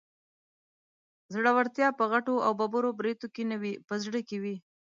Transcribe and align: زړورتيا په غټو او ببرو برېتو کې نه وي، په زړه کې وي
زړورتيا 1.33 1.87
په 1.99 2.03
غټو 2.11 2.35
او 2.45 2.51
ببرو 2.59 2.91
برېتو 2.99 3.27
کې 3.33 3.43
نه 3.51 3.57
وي، 3.61 3.73
په 3.87 3.93
زړه 4.03 4.19
کې 4.27 4.37
وي 4.43 4.55